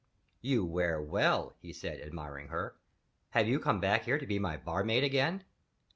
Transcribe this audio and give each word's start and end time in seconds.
"You 0.41 0.65
wear 0.65 0.99
well," 0.99 1.53
he 1.59 1.71
said, 1.71 2.01
admiring 2.01 2.47
her. 2.47 2.75
"Have 3.37 3.47
you 3.47 3.59
come 3.59 3.79
back 3.79 4.05
here 4.05 4.17
to 4.17 4.25
be 4.25 4.39
my 4.39 4.57
barmaid 4.57 5.03
again?" 5.03 5.43